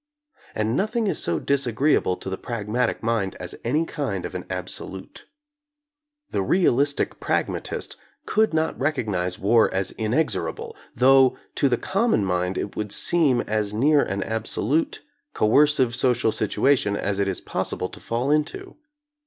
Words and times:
And 0.55 0.75
nothing 0.75 1.05
is 1.05 1.21
so 1.23 1.37
disagreeable 1.37 2.17
to 2.17 2.27
the 2.31 2.35
pragmatic 2.35 3.03
mind 3.03 3.35
as 3.39 3.53
any 3.63 3.85
kind 3.85 4.25
of 4.25 4.33
an 4.33 4.45
absolute. 4.49 5.27
The 6.31 6.41
realistic 6.41 7.19
pragmatist 7.19 7.97
could 8.25 8.51
not 8.51 8.79
recognize 8.79 9.37
war 9.37 9.71
as 9.71 9.91
inexorable— 9.91 10.75
though 10.95 11.37
to 11.53 11.69
the 11.69 11.77
common 11.77 12.25
mind 12.25 12.57
it 12.57 12.75
would 12.75 12.91
seem 12.91 13.41
as 13.41 13.75
near 13.75 14.01
an 14.01 14.23
absolute, 14.23 15.03
coercive 15.35 15.95
social 15.95 16.31
situation 16.31 16.97
as 16.97 17.19
it 17.19 17.27
is 17.27 17.39
possible 17.39 17.89
to 17.89 17.99
fall 17.99 18.31
into. 18.31 18.77